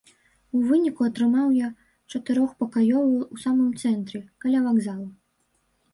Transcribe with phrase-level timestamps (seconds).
[0.59, 1.67] У выніку атрымаў я
[2.11, 5.07] чатырохпакаёвую ў самым цэнтры, каля вакзалу.